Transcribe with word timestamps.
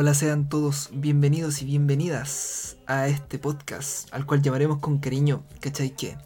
Hola, 0.00 0.14
sean 0.14 0.48
todos 0.48 0.90
bienvenidos 0.92 1.60
y 1.60 1.64
bienvenidas 1.64 2.76
a 2.86 3.08
este 3.08 3.36
podcast, 3.36 4.08
al 4.14 4.26
cual 4.26 4.40
llamaremos 4.42 4.78
con 4.78 4.98
cariño, 4.98 5.42
¿cachai 5.60 5.90
qué? 5.90 6.16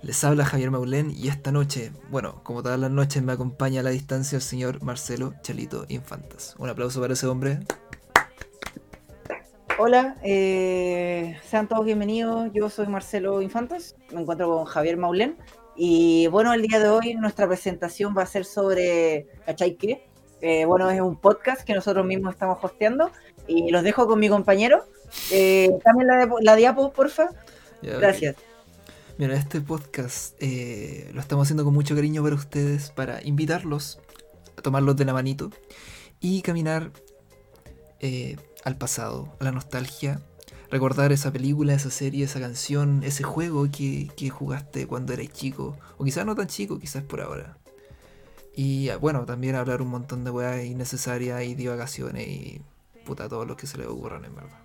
Les 0.00 0.24
habla 0.24 0.46
Javier 0.46 0.70
Maulén 0.70 1.10
y 1.14 1.28
esta 1.28 1.52
noche, 1.52 1.92
bueno, 2.08 2.40
como 2.44 2.62
todas 2.62 2.80
las 2.80 2.90
noches, 2.90 3.22
me 3.22 3.32
acompaña 3.32 3.80
a 3.80 3.82
la 3.82 3.90
distancia 3.90 4.36
el 4.36 4.40
señor 4.40 4.82
Marcelo 4.82 5.34
Chalito 5.42 5.84
Infantas. 5.90 6.54
Un 6.56 6.70
aplauso 6.70 6.98
para 6.98 7.12
ese 7.12 7.26
hombre. 7.26 7.58
Hola, 9.78 10.16
eh, 10.22 11.36
sean 11.44 11.68
todos 11.68 11.84
bienvenidos. 11.84 12.50
Yo 12.54 12.70
soy 12.70 12.86
Marcelo 12.86 13.42
Infantas, 13.42 13.96
me 14.14 14.22
encuentro 14.22 14.48
con 14.48 14.64
Javier 14.64 14.96
Maulén. 14.96 15.36
Y 15.76 16.26
bueno, 16.28 16.54
el 16.54 16.62
día 16.62 16.78
de 16.78 16.88
hoy 16.88 17.14
nuestra 17.16 17.46
presentación 17.46 18.14
va 18.16 18.22
a 18.22 18.26
ser 18.26 18.46
sobre 18.46 19.26
¿Cachai 19.44 19.76
qué? 19.76 20.09
Eh, 20.40 20.64
bueno, 20.64 20.90
es 20.90 21.00
un 21.00 21.16
podcast 21.16 21.62
que 21.62 21.74
nosotros 21.74 22.04
mismos 22.06 22.32
estamos 22.32 22.58
hosteando 22.62 23.10
y 23.46 23.70
los 23.70 23.82
dejo 23.82 24.06
con 24.06 24.18
mi 24.18 24.28
compañero. 24.28 24.84
Eh, 25.30 25.70
también 25.84 26.08
la, 26.08 26.28
la 26.40 26.56
diapo, 26.56 26.92
porfa. 26.92 27.30
Ya, 27.82 27.98
Gracias. 27.98 28.36
Mira, 29.20 29.34
este 29.34 29.60
podcast 29.60 30.34
eh, 30.40 31.10
lo 31.12 31.20
estamos 31.20 31.46
haciendo 31.46 31.62
con 31.62 31.74
mucho 31.74 31.94
cariño 31.94 32.22
para 32.22 32.34
ustedes, 32.34 32.88
para 32.88 33.22
invitarlos 33.22 34.00
a 34.56 34.62
tomarlos 34.62 34.96
de 34.96 35.04
la 35.04 35.12
manito 35.12 35.50
y 36.20 36.40
caminar 36.40 36.90
eh, 37.98 38.38
al 38.64 38.78
pasado, 38.78 39.36
a 39.38 39.44
la 39.44 39.52
nostalgia, 39.52 40.22
recordar 40.70 41.12
esa 41.12 41.30
película, 41.32 41.74
esa 41.74 41.90
serie, 41.90 42.24
esa 42.24 42.40
canción, 42.40 43.02
ese 43.04 43.22
juego 43.22 43.68
que, 43.70 44.08
que 44.16 44.30
jugaste 44.30 44.86
cuando 44.86 45.12
eras 45.12 45.28
chico, 45.28 45.76
o 45.98 46.04
quizás 46.04 46.24
no 46.24 46.34
tan 46.34 46.46
chico, 46.46 46.78
quizás 46.78 47.02
por 47.02 47.20
ahora. 47.20 47.58
Y 48.62 48.90
ah, 48.90 48.98
bueno, 48.98 49.24
también 49.24 49.54
hablar 49.54 49.80
un 49.80 49.88
montón 49.88 50.22
de 50.22 50.30
weas 50.30 50.62
innecesarias 50.62 51.42
y 51.44 51.54
divagaciones 51.54 52.28
y 52.28 52.60
puta, 53.06 53.26
todo 53.26 53.46
lo 53.46 53.56
que 53.56 53.66
se 53.66 53.78
les 53.78 53.86
ocurran 53.86 54.26
en 54.26 54.34
verdad. 54.34 54.58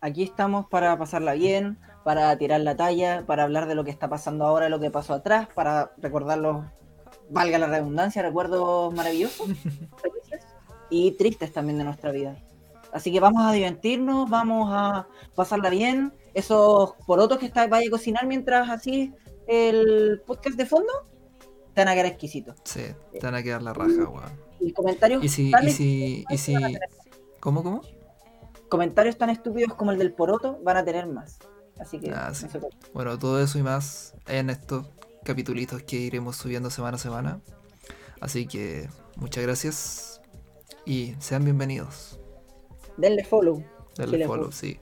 Aquí 0.00 0.24
estamos 0.24 0.66
para 0.66 0.98
pasarla 0.98 1.34
bien, 1.34 1.78
para 2.02 2.36
tirar 2.36 2.62
la 2.62 2.74
talla, 2.74 3.24
para 3.24 3.44
hablar 3.44 3.68
de 3.68 3.76
lo 3.76 3.84
que 3.84 3.92
está 3.92 4.08
pasando 4.08 4.44
ahora, 4.44 4.68
lo 4.68 4.80
que 4.80 4.90
pasó 4.90 5.14
atrás, 5.14 5.46
para 5.54 5.92
recordar 5.98 6.38
los, 6.38 6.64
valga 7.30 7.58
la 7.58 7.68
redundancia, 7.68 8.22
recuerdos 8.22 8.92
maravillosos, 8.92 9.50
y 10.90 11.12
tristes 11.12 11.52
también 11.52 11.78
de 11.78 11.84
nuestra 11.84 12.10
vida. 12.10 12.36
Así 12.92 13.12
que 13.12 13.20
vamos 13.20 13.44
a 13.44 13.52
divertirnos, 13.52 14.28
vamos 14.28 14.68
a 14.72 15.06
pasarla 15.36 15.70
bien. 15.70 16.12
Esos 16.34 16.94
porotos 17.06 17.38
que 17.38 17.46
está, 17.46 17.68
vaya 17.68 17.86
a 17.86 17.90
cocinar 17.92 18.26
mientras 18.26 18.68
así 18.68 19.14
el 19.46 20.22
podcast 20.26 20.56
de 20.56 20.66
fondo, 20.66 20.92
te 21.76 21.82
van 21.82 21.88
a 21.88 21.92
quedar 21.92 22.06
exquisitos. 22.06 22.56
Sí, 22.64 22.80
te 23.12 23.20
van 23.20 23.34
a 23.34 23.42
quedar 23.42 23.60
la 23.62 23.74
raja, 23.74 24.08
weón. 24.08 24.32
Y 24.60 24.72
comentarios, 24.72 25.22
Y 25.22 25.28
si, 25.28 25.50
tan 25.50 25.68
y 25.68 25.70
si, 25.70 26.24
y 26.30 26.38
si, 26.38 26.54
¿cómo, 27.38 27.62
cómo? 27.62 27.82
comentarios 28.70 29.18
tan 29.18 29.28
estúpidos 29.28 29.74
como 29.74 29.92
el 29.92 29.98
del 29.98 30.14
poroto 30.14 30.58
van 30.64 30.78
a 30.78 30.84
tener 30.86 31.06
más. 31.06 31.38
Así 31.78 32.00
que 32.00 32.10
Ah, 32.10 32.32
sí. 32.32 32.46
Bueno, 32.94 33.18
todo 33.18 33.42
eso 33.42 33.58
y 33.58 33.62
más 33.62 34.14
en 34.26 34.48
estos 34.48 34.86
capitulitos 35.22 35.82
que 35.82 35.96
iremos 35.96 36.36
subiendo 36.36 36.70
semana 36.70 36.96
a 36.96 36.98
semana. 36.98 37.40
Así 38.20 38.46
que 38.46 38.88
muchas 39.16 39.44
gracias 39.44 40.22
y 40.86 41.14
sean 41.18 41.44
bienvenidos. 41.44 42.18
denle 42.96 43.22
follow. 43.22 43.62
Denle 43.98 44.26
follow, 44.26 44.50
sí. 44.50 44.80